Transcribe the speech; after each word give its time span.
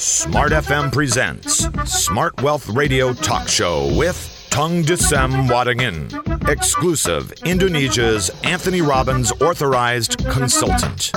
Smart 0.00 0.52
FM 0.52 0.90
presents 0.90 1.68
Smart 1.84 2.40
Wealth 2.40 2.70
Radio 2.70 3.12
Talk 3.12 3.48
Show 3.48 3.94
with 3.98 4.46
Tung 4.48 4.82
Desem 4.82 5.46
Wadingin, 5.46 6.48
exclusive 6.48 7.30
Indonesia's 7.44 8.30
Anthony 8.42 8.80
Robbins 8.80 9.30
authorized 9.42 10.24
consultant. 10.30 11.12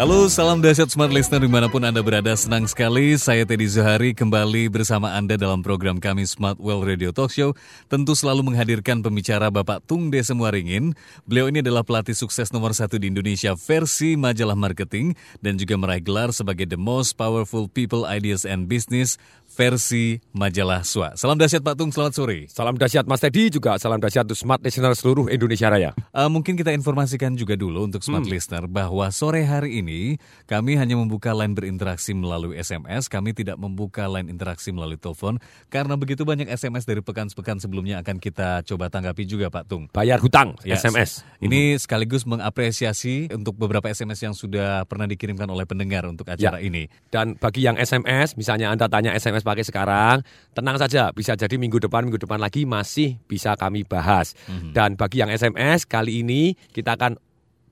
Halo, 0.00 0.32
salam 0.32 0.64
dahsyat 0.64 0.88
smart 0.88 1.12
listener 1.12 1.44
di 1.44 1.50
mana 1.52 1.68
pun 1.68 1.84
Anda 1.84 2.00
berada. 2.00 2.32
Senang 2.32 2.64
sekali 2.64 3.20
saya 3.20 3.44
Teddy 3.44 3.68
Zuhari 3.68 4.16
kembali 4.16 4.72
bersama 4.72 5.12
Anda 5.12 5.36
dalam 5.36 5.60
program 5.60 6.00
kami 6.00 6.24
Smart 6.24 6.56
Well 6.56 6.80
Radio 6.80 7.12
Talk 7.12 7.28
Show. 7.28 7.52
Tentu 7.84 8.16
selalu 8.16 8.48
menghadirkan 8.48 9.04
pembicara 9.04 9.52
Bapak 9.52 9.84
Tung 9.84 10.08
Desa 10.08 10.32
Muaringin. 10.32 10.96
Beliau 11.28 11.52
ini 11.52 11.60
adalah 11.60 11.84
pelatih 11.84 12.16
sukses 12.16 12.48
nomor 12.48 12.72
satu 12.72 12.96
di 12.96 13.12
Indonesia 13.12 13.52
versi 13.52 14.16
majalah 14.16 14.56
marketing 14.56 15.12
dan 15.44 15.60
juga 15.60 15.76
meraih 15.76 16.00
gelar 16.00 16.32
sebagai 16.32 16.64
The 16.64 16.80
Most 16.80 17.20
Powerful 17.20 17.68
People, 17.68 18.08
Ideas 18.08 18.48
and 18.48 18.72
Business 18.72 19.20
versi 19.60 20.16
majalah 20.32 20.80
SWA. 20.80 21.12
Salam 21.20 21.36
dahsyat 21.36 21.60
Pak 21.60 21.76
Tung, 21.76 21.92
selamat 21.92 22.16
sore. 22.16 22.48
Salam 22.48 22.80
dahsyat 22.80 23.04
Mas 23.04 23.20
Teddy, 23.20 23.52
juga 23.52 23.76
salam 23.76 24.00
dahsyat 24.00 24.24
untuk 24.24 24.40
smart 24.40 24.64
listener 24.64 24.96
seluruh 24.96 25.28
Indonesia 25.28 25.68
Raya. 25.68 25.92
Uh, 26.16 26.32
mungkin 26.32 26.56
kita 26.56 26.72
informasikan 26.72 27.36
juga 27.36 27.60
dulu 27.60 27.84
untuk 27.84 28.00
smart 28.00 28.24
Hmm. 28.24 28.32
listener 28.32 28.64
bahwa 28.64 29.04
sore 29.12 29.44
hari 29.44 29.84
ini 29.84 30.16
kami 30.48 30.80
hanya 30.80 30.96
membuka 30.96 31.36
line 31.36 31.52
berinteraksi 31.52 32.16
melalui 32.16 32.56
SMS, 32.56 33.12
kami 33.12 33.36
tidak 33.36 33.60
membuka 33.60 34.08
line 34.08 34.32
interaksi 34.32 34.72
melalui 34.72 34.96
telepon 34.96 35.36
karena 35.68 35.92
begitu 35.92 36.24
banyak 36.24 36.48
SMS 36.48 36.88
dari 36.88 37.04
pekan-pekan 37.04 37.60
sebelumnya 37.60 38.00
akan 38.00 38.16
kita 38.16 38.64
coba 38.64 38.88
tanggapi 38.88 39.28
juga 39.28 39.52
Pak 39.52 39.68
Tung. 39.68 39.92
Bayar 39.92 40.24
hutang, 40.24 40.56
Yes. 40.64 40.80
SMS. 40.80 41.20
Ini 41.36 41.76
sekaligus 41.76 42.24
mengapresiasi 42.24 43.28
untuk 43.28 43.60
beberapa 43.60 43.92
SMS 43.92 44.24
yang 44.24 44.32
sudah 44.32 44.88
pernah 44.88 45.04
dikirimkan 45.04 45.48
oleh 45.48 45.68
pendengar 45.68 46.08
untuk 46.08 46.32
acara 46.32 46.56
Ya. 46.56 46.64
ini. 46.64 46.88
Dan 47.12 47.36
bagi 47.36 47.60
yang 47.60 47.76
SMS, 47.76 48.40
misalnya 48.40 48.72
Anda 48.72 48.88
tanya 48.88 49.12
SMS 49.12 49.44
pakai 49.50 49.66
sekarang, 49.66 50.22
tenang 50.54 50.78
saja, 50.78 51.10
bisa 51.10 51.34
jadi 51.34 51.58
minggu 51.58 51.82
depan, 51.82 52.06
minggu 52.06 52.22
depan 52.22 52.38
lagi 52.38 52.62
masih 52.62 53.18
bisa 53.26 53.58
kami 53.58 53.82
bahas. 53.82 54.38
Mhm. 54.46 54.70
Dan 54.70 54.94
bagi 54.94 55.18
yang 55.18 55.34
SMS, 55.34 55.90
kali 55.90 56.22
ini 56.22 56.54
kita 56.70 56.94
akan 56.94 57.18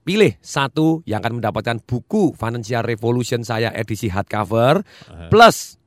pilih 0.03 0.35
satu 0.43 1.05
yang 1.07 1.23
akan 1.23 1.39
mendapatkan 1.39 1.79
buku 1.87 2.35
Financial 2.35 2.83
Revolution 2.83 3.47
saya 3.47 3.71
edisi 3.71 4.11
hardcover, 4.11 4.83
plus 5.31 5.79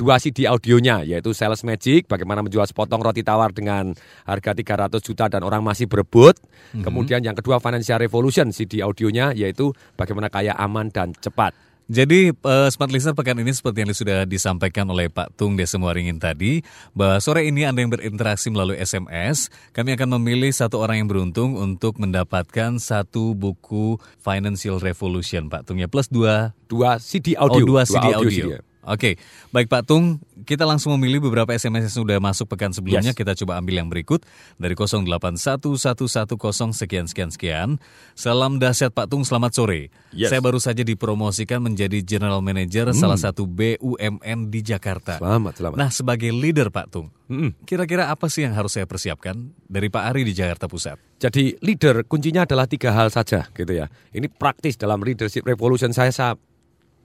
dua 0.00 0.16
CD 0.16 0.48
audionya, 0.48 1.04
yaitu 1.04 1.36
Sales 1.36 1.60
Magic, 1.60 2.08
bagaimana 2.08 2.40
menjual 2.40 2.64
sepotong 2.64 3.04
roti 3.04 3.20
tawar 3.20 3.52
dengan 3.52 3.92
harga 4.24 4.56
300 4.56 4.96
juta 5.04 5.28
dan 5.28 5.44
orang 5.44 5.60
masih 5.60 5.84
berebut. 5.84 6.40
Kemudian 6.72 7.20
yang 7.20 7.36
kedua 7.36 7.60
Financial 7.60 8.00
Revolution, 8.00 8.48
CD 8.48 8.80
audionya, 8.80 9.36
yaitu 9.36 9.76
bagaimana 10.00 10.32
kaya 10.32 10.56
aman 10.56 10.88
dan 10.88 11.12
cepat. 11.12 11.52
Jadi 11.90 12.30
eh, 12.30 12.68
Smart 12.70 12.94
Listener 12.94 13.18
pekan 13.18 13.34
ini 13.42 13.50
seperti 13.50 13.82
yang 13.82 13.90
sudah 13.90 14.22
disampaikan 14.22 14.86
oleh 14.86 15.10
Pak 15.10 15.34
Tung 15.34 15.58
Desa 15.58 15.74
Muaringin 15.74 16.22
tadi, 16.22 16.62
bahwa 16.94 17.18
sore 17.18 17.50
ini 17.50 17.66
Anda 17.66 17.82
yang 17.82 17.90
berinteraksi 17.90 18.46
melalui 18.46 18.78
SMS, 18.78 19.50
kami 19.74 19.98
akan 19.98 20.22
memilih 20.22 20.54
satu 20.54 20.78
orang 20.78 21.02
yang 21.02 21.10
beruntung 21.10 21.58
untuk 21.58 21.98
mendapatkan 21.98 22.78
satu 22.78 23.34
buku 23.34 23.98
Financial 24.22 24.78
Revolution 24.78 25.50
Pak 25.50 25.66
Tung 25.66 25.82
ya, 25.82 25.90
plus 25.90 26.06
dua, 26.06 26.54
Dua 26.70 27.02
CD 27.02 27.34
oh, 27.34 27.50
audio. 27.50 27.66
dua 27.66 27.82
CD 27.82 28.06
audio. 28.14 28.54
CD. 28.54 28.70
Oke, 28.86 29.18
baik 29.50 29.66
Pak 29.66 29.90
Tung, 29.90 30.22
kita 30.44 30.64
langsung 30.68 30.96
memilih 30.98 31.28
beberapa 31.28 31.52
SMS 31.52 31.90
yang 31.90 31.96
sudah 32.04 32.18
masuk 32.18 32.50
pekan 32.50 32.72
sebelumnya. 32.72 33.12
Yes. 33.12 33.18
Kita 33.18 33.32
coba 33.44 33.60
ambil 33.60 33.84
yang 33.84 33.88
berikut 33.88 34.24
dari 34.56 34.74
081110 34.74 36.36
sekian 36.76 37.06
sekian 37.08 37.30
sekian. 37.30 37.68
Salam 38.16 38.58
dahsyat 38.60 38.92
Pak 38.92 39.10
Tung, 39.10 39.24
selamat 39.24 39.52
sore. 39.56 39.92
Yes. 40.12 40.28
Hmm. 40.28 40.30
Saya 40.36 40.40
baru 40.40 40.58
saja 40.60 40.82
dipromosikan 40.84 41.60
menjadi 41.60 42.00
General 42.04 42.40
Manager 42.40 42.92
salah 42.96 43.18
satu 43.18 43.44
BUMN 43.46 44.50
di 44.50 44.60
Jakarta. 44.64 45.20
Selamat, 45.20 45.54
selamat. 45.56 45.76
Nah, 45.76 45.88
sebagai 45.92 46.30
leader 46.32 46.68
Pak 46.72 46.86
Tung, 46.90 47.08
Mm-mm. 47.30 47.54
kira-kira 47.62 48.10
apa 48.10 48.26
sih 48.26 48.42
yang 48.42 48.58
harus 48.58 48.74
saya 48.74 48.90
persiapkan 48.90 49.54
dari 49.70 49.86
Pak 49.86 50.02
Ari 50.10 50.26
di 50.26 50.34
Jakarta 50.34 50.66
Pusat? 50.66 50.98
Jadi 51.20 51.60
leader 51.60 52.08
kuncinya 52.08 52.48
adalah 52.48 52.64
tiga 52.64 52.96
hal 52.96 53.12
saja 53.12 53.46
gitu 53.52 53.70
ya. 53.70 53.92
Ini 54.10 54.26
praktis 54.32 54.80
dalam 54.80 55.04
leadership 55.04 55.44
revolution 55.44 55.92
saya 55.92 56.10
saya 56.10 56.34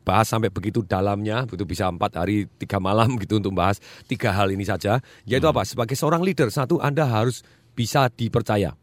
bahas 0.05 0.29
sampai 0.29 0.53
begitu 0.53 0.85
dalamnya, 0.85 1.49
itu 1.49 1.65
bisa 1.65 1.89
empat 1.89 2.21
hari 2.21 2.45
tiga 2.61 2.77
malam 2.77 3.17
gitu 3.17 3.41
untuk 3.41 3.57
bahas 3.57 3.81
tiga 4.05 4.29
hal 4.29 4.53
ini 4.53 4.63
saja. 4.63 5.01
Yaitu 5.25 5.49
apa? 5.49 5.65
Sebagai 5.65 5.97
seorang 5.97 6.21
leader 6.21 6.53
satu 6.53 6.77
Anda 6.77 7.09
harus 7.09 7.41
bisa 7.73 8.07
dipercaya. 8.13 8.77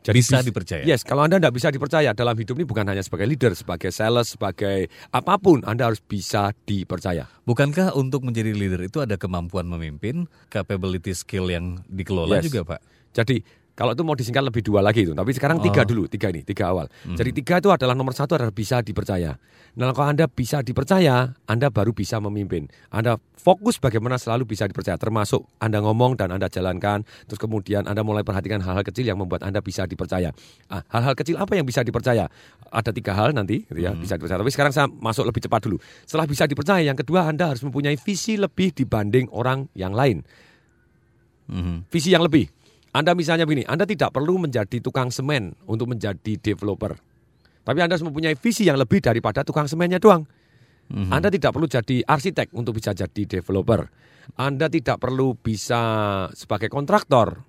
Bisa 0.00 0.40
bis- 0.40 0.48
dipercaya? 0.48 0.80
Yes, 0.88 1.04
kalau 1.04 1.28
Anda 1.28 1.36
tidak 1.36 1.60
bisa 1.60 1.68
dipercaya 1.68 2.16
dalam 2.16 2.32
hidup 2.32 2.56
ini 2.56 2.64
bukan 2.64 2.88
hanya 2.88 3.04
sebagai 3.04 3.28
leader, 3.28 3.52
sebagai 3.52 3.92
sales, 3.92 4.32
sebagai 4.32 4.88
apa 5.12 5.36
pun 5.36 5.60
Anda 5.68 5.92
harus 5.92 6.00
bisa 6.00 6.56
dipercaya. 6.64 7.28
Bukankah 7.44 7.92
untuk 7.92 8.24
menjadi 8.24 8.56
leader 8.56 8.80
itu 8.80 9.04
ada 9.04 9.20
kemampuan 9.20 9.68
memimpin, 9.68 10.24
capability 10.48 11.12
skill 11.12 11.52
yang 11.52 11.84
dikelola 11.84 12.40
Yes. 12.40 12.48
juga 12.48 12.60
Pak? 12.64 12.80
Jadi 13.12 13.44
kalau 13.80 13.96
itu 13.96 14.04
mau 14.04 14.12
disingkat 14.12 14.44
lebih 14.44 14.60
dua 14.60 14.84
lagi 14.84 15.08
itu, 15.08 15.16
tapi 15.16 15.32
sekarang 15.32 15.56
Oh. 15.56 15.64
tiga 15.64 15.88
dulu, 15.88 16.04
tiga 16.04 16.28
ini, 16.28 16.44
tiga 16.44 16.68
awal. 16.68 16.84
Jadi 17.16 17.32
tiga 17.32 17.64
itu 17.64 17.72
adalah 17.72 17.96
nomor 17.96 18.12
satu 18.12 18.36
adalah 18.36 18.52
bisa 18.52 18.84
dipercaya. 18.84 19.40
Nah 19.80 19.96
kalau 19.96 20.12
Anda 20.12 20.28
bisa 20.28 20.60
dipercaya, 20.60 21.32
Anda 21.48 21.72
baru 21.72 21.96
bisa 21.96 22.20
memimpin. 22.20 22.68
Anda 22.92 23.16
fokus 23.40 23.80
bagaimana 23.80 24.20
selalu 24.20 24.44
bisa 24.44 24.68
dipercaya, 24.68 25.00
termasuk 25.00 25.48
Anda 25.56 25.80
ngomong 25.80 26.20
dan 26.20 26.28
Anda 26.28 26.52
jalankan, 26.52 27.08
terus 27.24 27.40
kemudian 27.40 27.88
Anda 27.88 28.04
mulai 28.04 28.20
perhatikan 28.20 28.60
hal-hal 28.60 28.84
kecil 28.84 29.08
yang 29.08 29.16
membuat 29.16 29.48
Anda 29.48 29.64
bisa 29.64 29.88
dipercaya. 29.88 30.36
Ah, 30.68 30.84
hal-hal 30.92 31.16
kecil 31.16 31.40
apa 31.40 31.56
yang 31.56 31.64
bisa 31.64 31.80
dipercaya? 31.80 32.28
Ada 32.68 32.92
tiga 32.92 33.16
hal 33.16 33.32
nanti, 33.32 33.64
gitu 33.64 33.80
ya, 33.80 33.96
bisa 33.96 34.20
dipercaya. 34.20 34.44
Tapi 34.44 34.52
sekarang 34.52 34.72
saya 34.76 34.92
masuk 34.92 35.24
lebih 35.24 35.40
cepat 35.40 35.64
dulu. 35.64 35.80
Setelah 36.04 36.28
bisa 36.28 36.44
dipercaya, 36.44 36.84
yang 36.84 36.98
kedua 37.00 37.30
Anda 37.32 37.48
harus 37.54 37.64
mempunyai 37.64 37.96
visi 37.96 38.36
lebih 38.36 38.76
dibanding 38.76 39.32
orang 39.32 39.72
yang 39.72 39.96
lain 39.96 40.20
Mhm. 41.50 41.90
visi 41.90 42.14
yang 42.14 42.22
lebih. 42.22 42.46
Anda 42.90 43.14
misalnya 43.14 43.46
begini, 43.46 43.62
Anda 43.70 43.86
tidak 43.86 44.10
perlu 44.10 44.42
menjadi 44.42 44.82
tukang 44.82 45.14
semen 45.14 45.54
untuk 45.70 45.86
menjadi 45.90 46.34
developer. 46.38 46.98
Tapi 47.62 47.78
Anda 47.78 47.94
harus 47.94 48.06
mempunyai 48.06 48.34
visi 48.34 48.66
yang 48.66 48.80
lebih 48.80 48.98
daripada 48.98 49.46
tukang 49.46 49.70
semennya 49.70 50.02
doang. 50.02 50.26
Mhm. 50.90 51.10
Anda 51.14 51.30
tidak 51.30 51.54
perlu 51.54 51.70
jadi 51.70 52.02
arsitek 52.02 52.50
untuk 52.50 52.74
bisa 52.74 52.90
jadi 52.90 53.22
developer. 53.38 53.86
Anda 54.34 54.66
tidak 54.66 54.98
perlu 54.98 55.38
bisa 55.38 55.80
sebagai 56.34 56.66
kontraktor. 56.66 57.46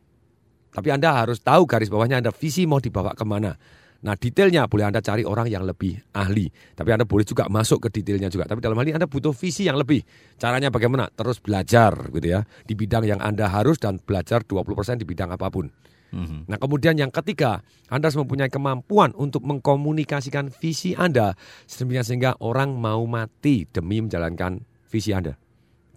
Tapi 0.72 0.88
Anda 0.94 1.26
harus 1.26 1.42
tahu 1.42 1.66
garis 1.66 1.90
bawahnya 1.90 2.22
Anda 2.22 2.32
visi 2.32 2.70
mau 2.70 2.78
dibawa 2.78 3.18
ke 3.18 3.26
mana. 3.26 3.58
Nah 4.02 4.18
detailnya 4.18 4.66
boleh 4.66 4.90
Anda 4.90 5.02
cari 5.02 5.22
orang 5.22 5.46
yang 5.46 5.62
lebih 5.62 6.02
ahli. 6.18 6.50
Tapi 6.50 6.90
Anda 6.90 7.06
boleh 7.06 7.22
juga 7.22 7.46
masuk 7.46 7.86
ke 7.86 8.02
detailnya 8.02 8.34
juga. 8.34 8.50
Tapi 8.50 8.58
dalam 8.58 8.74
hal 8.82 8.90
ini 8.90 8.98
Anda 8.98 9.06
butuh 9.06 9.34
visi 9.34 9.70
yang 9.70 9.78
lebih. 9.78 10.02
Caranya 10.42 10.74
bagaimana? 10.74 11.10
Terus 11.14 11.38
belajar 11.38 11.94
gitu 12.10 12.28
ya. 12.28 12.42
Di 12.66 12.74
bidang 12.74 13.06
yang 13.06 13.22
Anda 13.22 13.46
harus 13.46 13.78
dan 13.78 14.02
belajar 14.02 14.42
20% 14.42 14.98
di 14.98 15.06
bidang 15.06 15.30
apa 15.30 15.54
pun. 15.54 15.70
Mhm. 16.12 16.52
Nah 16.52 16.58
kemudian 16.60 17.00
yang 17.00 17.14
ketiga, 17.14 17.64
Anda 17.88 18.12
harus 18.12 18.20
mempunyai 18.20 18.52
kemampuan 18.52 19.16
untuk 19.16 19.48
mengkomunikasikan 19.48 20.52
visi 20.52 20.92
Anda 20.92 21.38
sehingga 21.70 22.36
orang 22.44 22.76
mau 22.76 23.08
mati 23.08 23.70
demi 23.72 24.04
menjalankan 24.04 24.66
visi 24.92 25.16
Anda. 25.16 25.40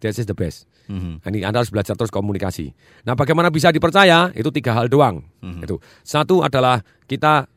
That 0.04 0.14
is 0.14 0.28
the 0.28 0.36
best. 0.36 0.70
Mhm. 0.86 1.24
Nah, 1.24 1.28
Ini 1.32 1.48
Anda 1.48 1.64
harus 1.64 1.72
belajar 1.72 1.96
terus 1.96 2.12
komunikasi. 2.12 2.76
Nah 3.08 3.16
bagaimana 3.16 3.48
bisa 3.48 3.72
dipercaya? 3.72 4.28
Itu 4.36 4.52
tiga 4.52 4.76
hal 4.76 4.92
doang. 4.92 5.24
Mhm. 5.40 5.64
Itu 5.64 5.80
satu 6.04 6.44
adalah 6.44 6.84
kita 7.08 7.48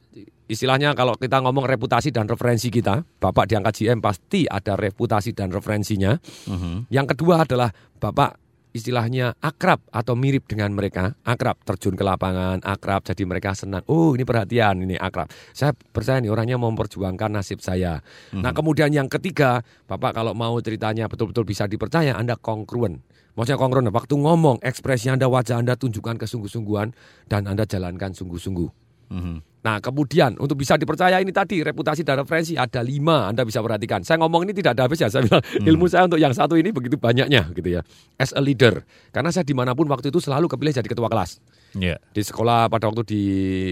istilahnya 0.48 0.96
kalau 0.96 1.14
kita 1.16 1.44
ngomong 1.44 1.68
reputasi 1.68 2.10
dan 2.10 2.26
referensi 2.28 2.72
kita, 2.72 3.04
Bapak 3.20 3.52
diangkat 3.52 3.84
GM 3.84 4.00
pasti 4.00 4.48
ada 4.48 4.80
reputasi 4.80 5.36
dan 5.36 5.52
referensinya. 5.52 6.16
Mhm. 6.48 6.92
Yang 6.92 7.16
kedua 7.16 7.44
adalah 7.44 7.70
Bapak 8.00 8.48
istilahnya 8.78 9.34
akrab 9.42 9.82
atau 9.90 10.14
mirip 10.14 10.46
dengan 10.46 10.70
mereka, 10.78 11.18
akrab 11.26 11.58
terjun 11.66 11.98
ke 11.98 12.04
lapangan, 12.06 12.62
akrab 12.62 13.02
jadi 13.02 13.24
mereka 13.26 13.58
senang. 13.58 13.82
Oh, 13.90 14.14
ini 14.14 14.22
perhatian, 14.22 14.86
ini 14.86 14.94
akrab. 14.94 15.34
Saya 15.52 15.74
percaya 15.74 16.22
nih 16.22 16.30
orangnya 16.30 16.62
mau 16.62 16.70
memperjuangkan 16.70 17.42
nasib 17.42 17.58
saya. 17.66 18.06
Nah, 18.38 18.54
kemudian 18.54 18.94
yang 18.94 19.10
ketiga, 19.10 19.66
Bapak 19.90 20.14
kalau 20.14 20.38
mau 20.38 20.54
ceritanya 20.62 21.10
betul-betul 21.10 21.44
bisa 21.44 21.66
dipercaya, 21.66 22.14
Anda 22.14 22.38
kongruen. 22.38 23.02
Maksudnya 23.34 23.58
kongruen, 23.58 23.90
waktu 23.90 24.14
ngomong, 24.18 24.62
ekspresi 24.62 25.10
Anda, 25.10 25.26
wajah 25.26 25.62
Anda 25.62 25.74
tunjukkan 25.74 26.22
kesungguh-sungguhan 26.22 26.94
dan 27.30 27.50
Anda 27.50 27.66
jalankan 27.66 28.14
sungguh-sungguh. 28.14 28.87
Mhm. 29.10 29.58
Nah, 29.68 29.84
kemudian 29.84 30.40
untuk 30.40 30.64
bisa 30.64 30.80
dipercaya 30.80 31.20
ini 31.20 31.36
tadi 31.36 31.60
reputasi 31.60 32.08
dan 32.08 32.24
referensi 32.24 32.56
ada 32.56 32.80
lima, 32.80 33.28
Anda 33.28 33.44
bisa 33.44 33.60
perhatikan. 33.60 34.00
Saya 34.00 34.16
ngomong 34.24 34.48
ini 34.48 34.56
tidak 34.56 34.80
ada 34.80 34.88
habis 34.88 35.04
ya. 35.04 35.12
Saya 35.12 35.28
bilang 35.28 35.44
ilmu 35.44 35.92
saya 35.92 36.08
untuk 36.08 36.24
yang 36.24 36.32
satu 36.32 36.56
ini 36.56 36.72
begitu 36.72 36.96
banyaknya 36.96 37.52
gitu 37.52 37.76
ya. 37.76 37.84
As 38.16 38.32
a 38.32 38.40
leader, 38.40 38.88
karena 39.12 39.28
saya 39.28 39.44
di 39.44 39.52
mana 39.52 39.76
pun 39.76 39.84
waktu 39.92 40.08
itu 40.08 40.24
selalu 40.24 40.48
kepilih 40.48 40.72
jadi 40.72 40.88
ketua 40.88 41.12
kelas. 41.12 41.44
Ya. 41.76 42.00
Di 42.16 42.24
sekolah 42.24 42.72
pada 42.72 42.88
waktu 42.88 43.04
di 43.04 43.24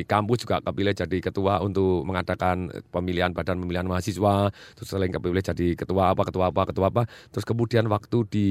kampus 0.03 0.43
juga 0.43 0.59
kepilih 0.59 0.91
jadi 0.91 1.17
ketua 1.23 1.63
untuk 1.63 2.03
mengadakan 2.03 2.75
pemilihan 2.91 3.31
badan 3.31 3.63
pemilihan 3.63 3.87
mahasiswa. 3.87 4.51
Terus 4.75 4.87
selain 4.91 5.15
kepilih 5.15 5.39
jadi 5.39 5.79
ketua 5.79 6.11
apa, 6.11 6.27
ketua 6.27 6.51
apa, 6.51 6.67
ketua 6.67 6.91
apa. 6.91 7.07
Terus 7.31 7.47
kemudian 7.47 7.87
waktu 7.87 8.17
di 8.27 8.47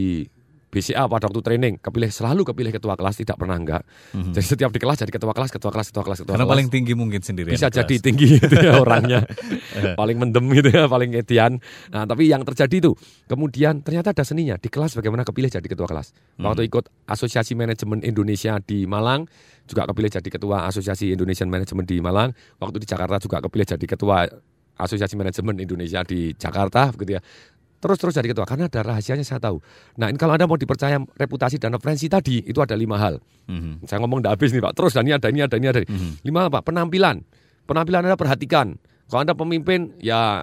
BCA 0.75 1.07
pada 1.07 1.31
waktu 1.31 1.39
training 1.39 1.79
kepilih 1.79 2.11
selalu 2.11 2.43
kepilih 2.43 2.75
ketua 2.75 2.99
kelas 2.99 3.15
tidak 3.23 3.39
pernah 3.39 3.55
enggak. 3.55 3.87
Jadi 4.11 4.43
setiap 4.43 4.75
di 4.75 4.83
kelas 4.83 4.99
jadi 5.07 5.13
ketua 5.15 5.31
kelas, 5.31 5.55
ketua 5.55 5.71
kelas, 5.71 5.95
ketua 5.95 6.03
kelas, 6.03 6.19
ketua 6.27 6.35
Karena 6.35 6.43
kelas. 6.43 6.55
paling 6.59 6.69
tinggi 6.75 6.93
mungkin 6.99 7.23
sendiri. 7.23 7.55
bisa 7.55 7.71
jadi 7.71 7.95
tinggi 8.03 8.43
gitu 8.43 8.57
ya 8.59 8.83
orangnya. 8.83 9.23
Paling 10.01 10.17
mendem 10.19 10.43
gitu 10.51 10.69
ya 10.75 10.91
paling 10.91 11.15
edian 11.15 11.63
nah 11.95 12.03
tapi 12.09 12.27
yang 12.27 12.43
terjadi 12.43 12.83
itu 12.83 12.93
kemudian 13.31 13.85
ternyata 13.85 14.11
ada 14.11 14.25
seninya 14.27 14.59
di 14.59 14.67
kelas 14.67 14.97
bagaimana 14.99 15.23
kepilih 15.23 15.53
jadi 15.53 15.67
ketua 15.67 15.87
kelas. 15.87 16.11
Waktu 16.43 16.67
ikut 16.67 16.91
asosiasi 17.07 17.55
manajemen 17.55 18.03
Indonesia 18.03 18.59
di 18.59 18.89
Malang 18.91 19.29
juga 19.71 19.87
kepilih 19.87 20.11
jadi 20.11 20.29
ketua 20.29 20.67
asosiasi 20.67 21.15
Indonesian 21.15 21.47
Management 21.47 21.87
di 21.87 22.03
Malang. 22.03 22.35
Waktu 22.59 22.83
di 22.83 22.87
Jakarta 22.89 23.23
juga 23.23 23.39
kepilih 23.45 23.67
jadi 23.79 23.87
ketua 23.87 24.27
asosiasi 24.75 25.15
manajemen 25.15 25.55
Indonesia 25.63 26.03
di 26.03 26.35
Jakarta 26.35 26.91
begitu 26.91 27.15
ya 27.19 27.23
terus 27.85 28.01
terus 28.01 28.17
jadi 28.17 28.33
ketua 28.33 28.49
karena 28.49 28.65
ada 28.65 28.81
rahasianya 28.81 29.21
saya 29.21 29.37
tahu 29.39 29.61
nah 29.95 30.09
ini 30.09 30.17
kalau 30.17 30.33
anda 30.33 30.49
mau 30.49 30.57
dipercaya 30.57 30.97
reputasi 30.97 31.61
dan 31.61 31.77
referensi 31.77 32.09
tadi 32.09 32.41
itu 32.41 32.57
ada 32.59 32.73
lima 32.73 32.97
hal 32.97 33.21
Mhm. 33.45 33.85
saya 33.85 34.01
ngomong 34.01 34.25
tidak 34.25 34.41
habis 34.41 34.51
nih 34.51 34.65
Pak. 34.65 34.73
Terus 34.73 34.93
dan 34.97 35.05
ini 35.05 35.13
ada 35.13 35.29
ini 35.29 35.45
ada 35.45 35.53
ini 35.55 35.69
ada. 35.69 35.81
Lima 36.25 36.49
apa? 36.49 36.65
Penampilan. 36.65 37.21
Penampilan 37.63 38.01
Anda 38.03 38.17
perhatikan. 38.17 38.81
Kalau 39.05 39.21
Anda 39.21 39.37
pemimpin 39.37 39.93
ya 40.01 40.41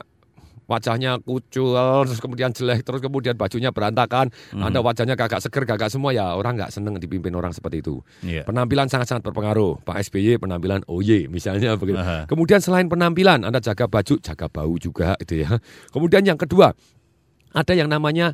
wajahnya 0.63 1.19
kucul 1.19 1.75
terus 2.05 2.21
kemudian 2.21 2.53
jelek 2.53 2.79
terus 2.81 3.01
kemudian 3.01 3.35
bajunya 3.35 3.69
berantakan 3.69 4.31
Anda 4.53 4.79
wajahnya 4.79 5.19
gagak 5.19 5.41
seger 5.41 5.65
gagak 5.65 5.89
semua 5.89 6.13
ya 6.13 6.31
orang 6.31 6.55
nggak 6.55 6.71
seneng 6.71 6.95
dipimpin 6.95 7.33
orang 7.33 7.51
seperti 7.51 7.81
itu 7.81 7.99
Iya. 8.21 8.47
penampilan 8.47 8.87
sangat-sangat 8.87 9.19
berpengaruh 9.21 9.81
Pak 9.81 9.99
SBY 9.99 10.39
penampilan 10.39 10.87
OY 10.87 11.27
misalnya 11.27 11.75
begitu 11.75 11.99
Aha. 11.99 12.23
kemudian 12.23 12.63
selain 12.63 12.87
penampilan 12.87 13.43
Anda 13.43 13.59
jaga 13.59 13.83
baju 13.85 14.15
jaga 14.15 14.47
bau 14.47 14.71
juga 14.77 15.19
itu 15.19 15.43
ya 15.43 15.59
kemudian 15.89 16.23
yang 16.23 16.39
kedua 16.39 16.71
ada 17.51 17.73
yang 17.75 17.87
namanya 17.91 18.33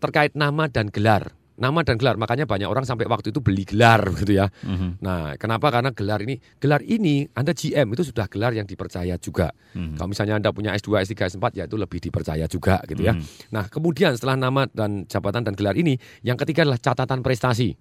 terkait 0.00 0.34
nama 0.34 0.66
dan 0.66 0.88
gelar 0.88 1.34
nama 1.60 1.84
dan 1.84 2.00
gelar 2.00 2.16
makanya 2.16 2.48
banyak 2.48 2.64
orang 2.64 2.88
sampai 2.88 3.04
waktu 3.04 3.36
itu 3.36 3.44
beli 3.44 3.68
gelar 3.68 4.00
gitu 4.24 4.32
ya 4.32 4.48
Mhm. 4.64 5.04
Nah, 5.04 5.36
kenapa? 5.36 5.68
Karena 5.68 5.92
gelar 5.92 6.24
ini, 6.24 6.40
gelar 6.56 6.80
ini 6.80 7.28
Anda 7.36 7.52
GM 7.52 7.92
itu 7.92 8.08
sudah 8.08 8.26
gelar 8.32 8.56
yang 8.56 8.64
dipercaya 8.64 9.20
juga. 9.20 9.52
Mhm. 9.76 10.00
Kalau 10.00 10.08
misalnya 10.08 10.34
Anda 10.40 10.50
punya 10.56 10.72
S2, 10.72 11.04
S3, 11.04 11.28
S4 11.28 11.52
ya 11.52 11.64
itu 11.68 11.76
lebih 11.76 12.00
dipercaya 12.00 12.48
juga 12.48 12.80
gitu 12.88 13.04
ya. 13.04 13.12
Mhm. 13.12 13.52
Nah, 13.52 13.68
kemudian 13.68 14.16
setelah 14.16 14.40
nama 14.40 14.64
dan 14.72 15.04
jabatan 15.04 15.44
dan 15.44 15.52
gelar 15.52 15.76
ini, 15.76 16.00
yang 16.24 16.40
ketiga 16.40 16.64
adalah 16.64 16.80
catatan 16.80 17.20
prestasi. 17.20 17.76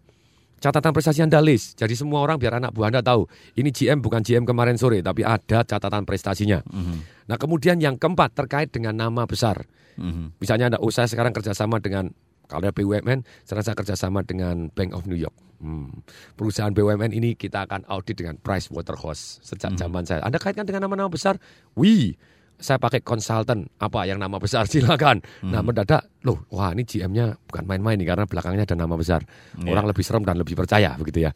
Catatan 0.60 0.92
prestasi 0.92 1.24
Anda 1.24 1.40
list. 1.40 1.80
Jadi 1.80 1.96
semua 1.96 2.20
orang 2.20 2.36
biar 2.36 2.60
anak 2.60 2.76
buah 2.76 2.92
Anda 2.92 3.02
tahu, 3.02 3.26
ini 3.56 3.72
GM 3.72 4.04
bukan 4.04 4.22
GM 4.22 4.44
kemarin 4.44 4.76
sore, 4.76 5.00
tapi 5.00 5.24
ada 5.24 5.64
catatan 5.64 6.04
prestasinya. 6.04 6.60
Mhm. 6.68 7.28
Nah, 7.32 7.38
kemudian 7.40 7.80
yang 7.80 7.96
keempat 7.96 8.36
terkait 8.36 8.70
dengan 8.70 8.96
nama 8.96 9.24
besar. 9.24 9.64
Mhm. 9.96 10.40
Misalnya 10.40 10.76
Anda, 10.76 10.80
oh 10.84 10.92
saya 10.92 11.08
sekarang 11.08 11.32
kerjasama 11.32 11.80
dengan 11.80 12.12
kalau 12.50 12.66
BUMN, 12.74 13.22
sekarang 13.46 13.64
saya 13.64 13.78
kerjasama 13.78 14.26
dengan 14.26 14.74
Bank 14.74 14.98
of 14.98 15.06
New 15.06 15.16
York. 15.16 15.38
Hmm. 15.62 16.02
Perusahaan 16.34 16.74
BUMN 16.74 17.14
ini 17.14 17.38
kita 17.38 17.70
akan 17.70 17.86
audit 17.86 18.18
dengan 18.18 18.42
Price 18.42 18.74
Waterhouse 18.74 19.38
sejak 19.46 19.78
zaman 19.78 20.02
saya. 20.10 20.26
Anda 20.26 20.42
kaitkan 20.42 20.66
dengan 20.66 20.90
nama-nama 20.90 21.14
besar? 21.14 21.38
Wih, 21.78 22.18
saya 22.60 22.78
pakai 22.78 23.00
konsultan 23.00 23.66
apa 23.80 24.04
yang 24.06 24.20
nama 24.20 24.36
besar 24.38 24.68
silakan. 24.72 25.24
Nah 25.48 25.64
mendadak, 25.64 26.22
loh, 26.28 26.44
wah 26.52 26.76
ini 26.76 26.84
GM-nya 26.84 27.34
bukan 27.48 27.64
main-main 27.66 27.96
nih 27.96 28.08
karena 28.08 28.26
belakangnya 28.28 28.68
ada 28.68 28.76
nama 28.76 28.94
besar. 29.00 29.24
Iya. 29.58 29.72
Orang 29.72 29.88
lebih 29.88 30.04
serem 30.04 30.28
dan 30.28 30.36
lebih 30.36 30.60
percaya 30.60 30.94
begitu 31.00 31.24
ya. 31.26 31.32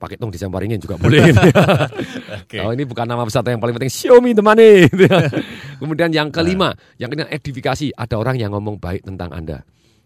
Pakai 0.00 0.16
tong 0.16 0.32
disemparingin 0.32 0.80
juga 0.80 0.96
boleh. 1.02 1.28
Oke. 2.40 2.56
Kalau 2.56 2.72
ini 2.72 2.88
bukan 2.88 3.04
nama 3.04 3.20
besar 3.26 3.44
yang 3.44 3.60
paling 3.60 3.76
penting, 3.76 3.92
show 3.92 4.16
me 4.22 4.32
the 4.32 4.40
money. 4.40 4.88
Kemudian 5.76 6.08
yang 6.08 6.32
kelima, 6.32 6.72
yang 6.96 7.12
kedua 7.12 7.28
edifikasi. 7.28 7.92
Ada 7.92 8.16
orang 8.16 8.40
yang 8.40 8.56
ngomong 8.56 8.80
baik 8.80 9.04
tentang 9.04 9.28
Anda. 9.36 9.60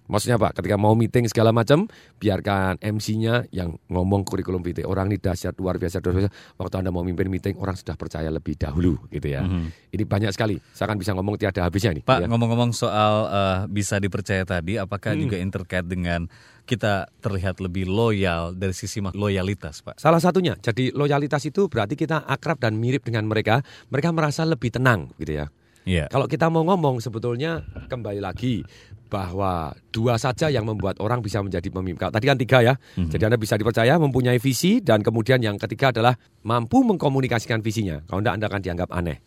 Maksudnya 0.04 0.36
Pak, 0.36 0.60
ketika 0.60 0.76
mau 0.76 0.92
meeting 0.92 1.24
segala 1.32 1.48
macam, 1.48 1.88
biarkan 2.20 2.76
MC-nya 2.76 3.48
yang 3.48 3.80
ngomong 3.88 4.28
kurikulum 4.28 4.60
vitae. 4.60 4.84
Orang 4.84 5.08
ini 5.08 5.16
dahsyat, 5.16 5.56
luar 5.56 5.80
biasa, 5.80 6.04
luar 6.04 6.28
biasa. 6.28 6.30
Waktu 6.60 6.74
Anda 6.84 6.90
mau 6.92 7.00
mimpin 7.00 7.32
meeting, 7.32 7.56
orang 7.56 7.72
sudah 7.72 7.96
percaya 7.96 8.28
lebih 8.28 8.60
dahulu 8.60 9.00
gitu 9.08 9.32
ya. 9.32 9.40
Ini 9.88 10.04
banyak 10.04 10.28
sekali. 10.36 10.60
Saya 10.76 10.92
akan 10.92 11.00
bisa 11.00 11.16
ngomong 11.16 11.40
tiada 11.40 11.64
habisnya 11.64 11.96
nih. 11.96 12.04
Pak, 12.04 12.20
ya. 12.20 12.26
ngomong-ngomong 12.28 12.76
soal 12.76 13.14
eh, 13.32 13.58
bisa 13.72 13.96
dipercaya 13.96 14.44
tadi, 14.44 14.76
apakah 14.76 15.16
Hmm. 15.16 15.22
juga 15.24 15.36
terkait 15.40 15.86
dengan 15.86 16.26
kita 16.64 17.06
terlihat 17.20 17.60
lebih 17.60 17.84
loyal 17.88 18.56
dari 18.56 18.72
sisi 18.72 19.00
loyalitas, 19.00 19.84
Pak? 19.84 20.00
Salah 20.00 20.18
satunya, 20.20 20.56
jadi 20.58 20.90
loyalitas 20.92 21.44
itu 21.44 21.68
berarti 21.68 21.94
kita 21.94 22.24
akrab 22.24 22.60
dan 22.60 22.76
mirip 22.76 23.04
dengan 23.04 23.28
mereka. 23.28 23.60
Mereka 23.92 24.10
merasa 24.12 24.44
lebih 24.44 24.72
tenang 24.72 25.12
gitu 25.16 25.44
ya. 25.44 25.46
Iya. 25.84 26.08
Kalau 26.08 26.24
kita 26.24 26.48
mau 26.48 26.64
ngomong 26.64 27.04
sebetulnya 27.04 27.60
kembali 27.92 28.24
lagi 28.24 28.64
bahwa 29.08 29.76
dua 29.94 30.18
saja 30.18 30.50
yang 30.50 30.66
membuat 30.66 30.98
orang 30.98 31.22
bisa 31.22 31.38
menjadi 31.38 31.70
pemimpin. 31.70 32.10
Tadi 32.10 32.24
kan 32.26 32.38
tiga 32.40 32.58
ya. 32.64 32.74
Jadi 33.12 33.22
Anda 33.30 33.38
bisa 33.38 33.54
dipercaya, 33.54 33.94
mempunyai 34.00 34.42
visi 34.42 34.82
dan 34.82 35.04
kemudian 35.04 35.38
yang 35.38 35.60
ketiga 35.60 35.94
adalah 35.94 36.18
mampu 36.42 36.82
mengkomunikasikan 36.82 37.62
visinya. 37.62 38.02
Kalau 38.10 38.24
Anda 38.24 38.32
Anda 38.34 38.46
akan 38.50 38.60
dianggap 38.64 38.90
aneh. 38.90 39.18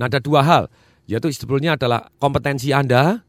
Nah, 0.00 0.08
ada 0.08 0.18
dua 0.18 0.40
hal, 0.42 0.64
yaitu 1.04 1.28
sebetulnya 1.30 1.76
adalah 1.76 2.08
kompetensi 2.16 2.72
Anda 2.72 3.20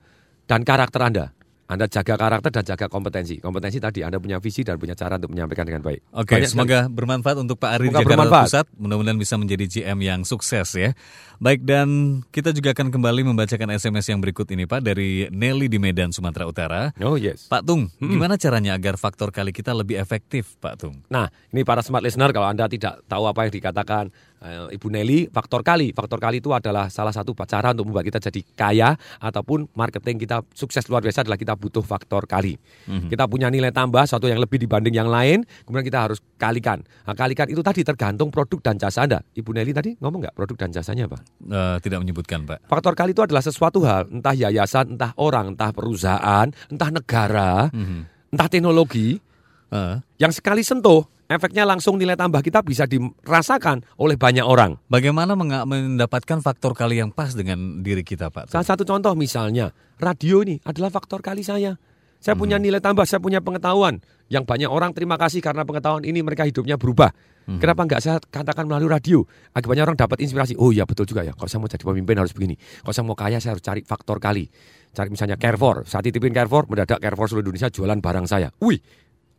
dan 0.48 0.64
karakter 0.64 1.02
Anda. 1.04 1.26
Anda 1.72 1.88
jaga 1.88 2.20
karakter 2.20 2.52
dan 2.52 2.68
jaga 2.68 2.92
kompetensi. 2.92 3.40
Kompetensi 3.40 3.80
tadi 3.80 4.04
Anda 4.04 4.20
punya 4.20 4.44
visi 4.44 4.68
dan 4.68 4.76
punya 4.76 4.92
cara 4.92 5.16
untuk 5.16 5.32
menyampaikan 5.32 5.64
dengan 5.64 5.80
baik. 5.80 6.04
Oke, 6.12 6.36
Banyak 6.36 6.52
sekali. 6.52 6.68
semoga 6.68 6.80
bermanfaat 6.92 7.38
untuk 7.40 7.56
Pak 7.64 7.72
Ari 7.80 7.88
Semoga 7.88 7.96
Jakarta 8.04 8.12
bermanfaat. 8.12 8.46
Pusat. 8.52 8.66
Mudah-mudahan 8.76 9.20
bisa 9.24 9.36
menjadi 9.40 9.66
GM 9.72 10.00
yang 10.04 10.22
sukses 10.28 10.68
ya. 10.76 10.92
Baik, 11.40 11.64
dan 11.64 11.88
kita 12.30 12.52
juga 12.52 12.76
akan 12.76 12.92
kembali 12.92 13.24
membacakan 13.24 13.72
SMS 13.72 14.12
yang 14.12 14.20
berikut 14.20 14.52
ini 14.52 14.68
Pak 14.68 14.84
dari 14.84 15.32
Nelly 15.32 15.72
di 15.72 15.80
Medan, 15.80 16.12
Sumatera 16.12 16.44
Utara. 16.44 16.82
Oh 17.00 17.16
yes. 17.16 17.48
Pak 17.48 17.64
Tung, 17.64 17.88
gimana 18.04 18.36
caranya 18.36 18.76
agar 18.76 19.00
faktor 19.00 19.32
kali 19.32 19.56
kita 19.56 19.72
lebih 19.72 19.96
efektif, 19.96 20.60
Pak 20.60 20.76
Tung? 20.76 21.00
Nah, 21.08 21.32
ini 21.56 21.64
para 21.64 21.80
smart 21.80 22.04
listener 22.04 22.36
kalau 22.36 22.52
Anda 22.52 22.68
tidak 22.68 23.02
tahu 23.08 23.26
apa 23.32 23.48
yang 23.48 23.54
dikatakan 23.56 24.12
Ibu 24.42 24.88
Nelly, 24.90 25.30
faktor 25.30 25.62
kali. 25.62 25.94
Faktor 25.94 26.18
kali 26.18 26.42
itu 26.42 26.50
adalah 26.50 26.90
salah 26.90 27.14
satu 27.14 27.38
cara 27.46 27.78
untuk 27.78 27.94
membuat 27.94 28.10
kita 28.10 28.18
jadi 28.18 28.42
kaya 28.58 28.90
ataupun 29.22 29.70
marketing 29.78 30.18
kita 30.18 30.42
sukses 30.58 30.82
luar 30.90 31.06
biasa 31.06 31.22
adalah 31.22 31.38
kita 31.38 31.54
butuh 31.54 31.86
faktor 31.86 32.26
kali. 32.26 32.58
Kita 32.90 33.30
punya 33.30 33.54
nilai 33.54 33.70
tambah 33.70 34.02
satu 34.02 34.26
yang 34.26 34.42
lebih 34.42 34.58
dibanding 34.58 34.98
yang 34.98 35.14
lain, 35.14 35.46
kemudian 35.70 35.86
kita 35.86 36.10
harus 36.10 36.18
kalikan. 36.42 36.82
Nah, 37.06 37.14
kalikan 37.14 37.54
itu 37.54 37.62
tadi 37.62 37.86
tergantung 37.86 38.34
produk 38.34 38.58
dan 38.66 38.82
jasa 38.82 39.06
Anda. 39.06 39.22
Ibu 39.22 39.54
Nelly 39.54 39.78
tadi 39.78 39.90
ngomong 40.02 40.26
nggak 40.26 40.36
produk 40.36 40.58
dan 40.66 40.70
jasanya 40.74 41.06
apa? 41.06 41.22
Eh, 41.46 41.78
tidak 41.86 42.02
menyebutkan, 42.02 42.42
Pak. 42.50 42.66
Faktor 42.66 42.98
kali 42.98 43.14
itu 43.14 43.22
adalah 43.22 43.46
sesuatu 43.46 43.86
hal, 43.86 44.10
entah 44.10 44.34
yayasan, 44.34 44.98
entah 44.98 45.14
orang, 45.22 45.54
entah 45.54 45.70
perusahaan, 45.70 46.50
entah 46.50 46.90
negara, 46.90 47.70
entah 48.34 48.50
teknologi, 48.50 49.22
Eh, 49.72 49.96
yang 50.20 50.36
sekali 50.36 50.68
sentuh, 50.68 51.08
efeknya 51.32 51.64
langsung 51.64 51.96
nilai 51.96 52.20
tambah 52.20 52.44
kita 52.44 52.60
bisa 52.60 52.84
dirasakan 52.84 53.88
oleh 53.96 54.20
banyak 54.20 54.44
orang. 54.44 54.76
bagaimana 54.92 55.32
mendapatkan 55.40 56.44
faktor 56.44 56.76
kali 56.76 57.00
yang 57.00 57.16
pas 57.16 57.32
dengan 57.32 57.80
diri 57.80 58.04
kita, 58.04 58.28
Pak? 58.28 58.52
Salah 58.52 58.68
satu 58.68 58.84
contoh 58.84 59.16
misalnya, 59.16 59.72
radio 59.96 60.44
ini 60.44 60.60
adalah 60.68 60.92
faktor 60.92 61.24
kali 61.24 61.40
saya. 61.40 61.80
Saya 62.22 62.38
punya 62.38 62.62
nilai 62.62 62.78
tambah, 62.78 63.02
saya 63.08 63.18
punya 63.18 63.42
pengetahuan. 63.42 63.98
Yang 64.30 64.46
banyak 64.46 64.70
orang 64.70 64.94
terima 64.94 65.18
kasih 65.18 65.42
karena 65.42 65.66
pengetahuan 65.66 66.06
ini 66.06 66.22
mereka 66.22 66.46
hidupnya 66.46 66.78
berubah. 66.78 67.10
Kenapa 67.50 67.84
enggak 67.84 68.02
saya 68.06 68.16
katakan 68.22 68.70
melalui 68.70 68.88
radio? 68.88 69.26
Agar 69.58 69.68
banyak 69.74 69.84
orang 69.84 69.98
dapat 69.98 70.22
inspirasi. 70.22 70.54
Oh 70.62 70.70
iya 70.70 70.86
betul 70.86 71.10
juga 71.10 71.26
ya, 71.26 71.34
kalau 71.34 71.50
saya 71.50 71.60
mau 71.60 71.68
jadi 71.68 71.82
pemimpin 71.84 72.16
harus 72.22 72.32
begini. 72.32 72.56
Kalau 72.56 72.94
saya 72.94 73.06
mau 73.10 73.18
kaya 73.18 73.42
saya 73.42 73.58
harus 73.58 73.66
cari 73.66 73.82
faktor 73.82 74.22
kali. 74.22 74.46
Cari 74.94 75.10
misalnya 75.10 75.36
Carrefour, 75.42 75.88
saat 75.90 76.06
titipin 76.06 76.32
Carrefour, 76.32 76.70
mendadak 76.70 77.02
Carrefour 77.02 77.28
seluruh 77.28 77.50
Indonesia 77.50 77.74
jualan 77.74 77.98
barang 77.98 78.26
saya. 78.30 78.54
Wih, 78.62 78.78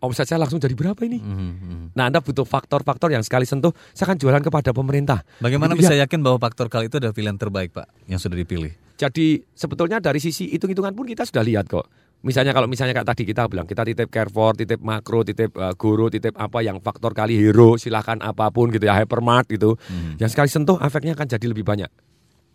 omset 0.02 0.26
saya 0.26 0.42
langsung 0.42 0.58
jadi 0.58 0.74
berapa 0.74 0.98
ini? 1.06 1.22
Mhm. 1.22 1.94
Nah, 1.94 2.10
Anda 2.10 2.18
butuh 2.18 2.44
faktor-faktor 2.44 3.14
yang 3.14 3.22
sekali 3.22 3.46
sentuh, 3.46 3.70
saya 3.94 4.10
akan 4.10 4.18
jualan 4.18 4.42
kepada 4.42 4.74
pemerintah. 4.74 5.22
Bagaimana 5.38 5.78
Itu 5.78 5.86
bisa 5.86 5.94
ya. 5.94 6.04
yakin 6.04 6.20
bahwa 6.20 6.42
faktor 6.42 6.66
kali 6.66 6.90
itu 6.90 6.98
adalah 6.98 7.14
pilihan 7.14 7.38
terbaik, 7.38 7.70
Pak, 7.70 8.10
yang 8.10 8.18
sudah 8.18 8.34
dipilih? 8.34 8.74
Jadi 8.98 9.40
sebetulnya 9.54 10.02
dari 10.02 10.18
sisi 10.18 10.50
hitung-hitungan 10.50 10.92
pun 10.92 11.06
kita 11.06 11.22
sudah 11.24 11.42
lihat 11.42 11.66
kok. 11.70 11.86
Misalnya 12.22 12.54
kalau 12.54 12.70
misalnya 12.70 12.94
kayak 12.94 13.08
tadi 13.10 13.26
kita 13.26 13.50
bilang 13.50 13.66
kita 13.66 13.82
titip 13.82 14.06
Carrefour, 14.06 14.54
titip 14.54 14.78
Makro, 14.78 15.26
titip 15.26 15.58
uh, 15.58 15.74
Goro, 15.74 16.06
titip 16.06 16.38
apa 16.38 16.62
yang 16.62 16.78
faktor 16.78 17.10
kali 17.10 17.34
hero, 17.34 17.74
silahkan 17.74 18.14
apa 18.22 18.46
pun 18.54 18.70
gitu 18.70 18.86
ya, 18.86 18.94
hypermart 18.94 19.50
gitu. 19.50 19.74
Yang 20.22 20.38
sekali 20.38 20.46
sentuh 20.46 20.78
efeknya 20.78 21.18
akan 21.18 21.26
jadi 21.26 21.46
lebih 21.50 21.66
banyak. 21.66 21.90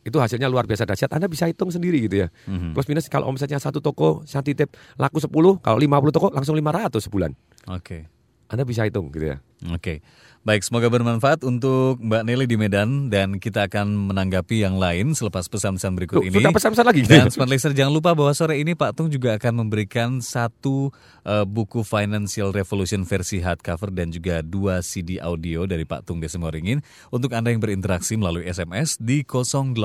Itu 0.07 0.23
hasilnya 0.23 0.47
luar 0.47 0.63
biasa 0.63 0.87
dahsyat. 0.87 1.11
Anda 1.11 1.27
bisa 1.27 1.51
hitung 1.51 1.67
sendiri 1.67 1.99
gitu 2.07 2.23
ya. 2.23 2.27
Plus 2.71 2.87
minus 2.87 3.11
kalau 3.11 3.27
omsetnya 3.27 3.59
satu 3.59 3.83
toko, 3.83 4.23
saya 4.23 4.39
titip 4.39 4.71
laku 4.95 5.19
10, 5.19 5.59
kalau 5.59 5.77
50 5.77 6.15
toko 6.15 6.27
langsung 6.31 6.55
500 6.55 7.03
sebulan. 7.03 7.35
Oke. 7.67 8.16
Anda 8.47 8.63
bisa 8.63 8.87
hitung 8.87 9.11
gitu 9.11 9.35
ya. 9.35 9.37
Oke, 9.73 10.05
baik 10.45 10.61
semoga 10.61 10.87
bermanfaat 10.87 11.41
untuk 11.41 11.97
Mbak 11.97 12.23
Nelly 12.23 12.45
di 12.45 12.55
Medan 12.55 13.11
dan 13.11 13.41
kita 13.41 13.65
akan 13.65 14.13
menanggapi 14.13 14.61
yang 14.63 14.77
lain 14.77 15.17
selepas 15.17 15.49
pesan-pesan 15.49 15.97
berikut 15.97 16.21
Loh, 16.21 16.29
ini. 16.29 16.37
sudah 16.37 16.53
pesan-pesan 16.53 16.85
lagi 16.85 17.01
Dan? 17.03 17.27
Smart 17.33 17.49
Listener 17.49 17.75
jangan 17.75 17.91
lupa 17.91 18.13
bahwa 18.13 18.31
sore 18.37 18.61
ini 18.61 18.77
Pak 18.77 18.95
Tung 18.95 19.09
juga 19.11 19.35
akan 19.35 19.65
memberikan 19.65 20.23
satu 20.23 20.93
eh, 21.25 21.43
buku 21.43 21.81
Financial 21.83 22.53
Revolution 22.53 23.03
versi 23.03 23.43
hardcover 23.43 23.91
dan 23.91 24.13
juga 24.13 24.39
dua 24.45 24.85
CD 24.85 25.19
audio 25.19 25.67
dari 25.67 25.83
Pak 25.83 26.07
Tung 26.07 26.23
Desemoringin 26.23 26.85
untuk 27.11 27.33
Anda 27.33 27.51
yang 27.51 27.59
berinteraksi 27.59 28.15
melalui 28.15 28.47
SMS 28.47 28.95
di 29.01 29.27
0812 29.27 29.75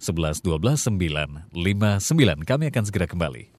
11 0.00 0.40
12 0.42 0.90
959. 0.90 2.48
Kami 2.48 2.64
akan 2.72 2.84
segera 2.88 3.06
kembali. 3.06 3.42